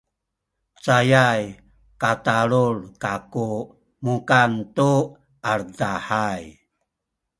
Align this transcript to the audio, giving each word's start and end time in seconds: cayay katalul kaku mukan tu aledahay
cayay 0.85 1.43
katalul 2.01 2.77
kaku 3.03 3.49
mukan 4.05 4.51
tu 4.75 4.93
aledahay 5.49 6.41